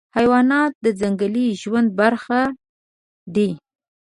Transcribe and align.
حیوانات 0.17 0.71
د 0.85 0.87
ځنګلي 0.99 1.47
ژوند 1.61 1.89
برخه 2.01 2.41
دي. 3.35 3.49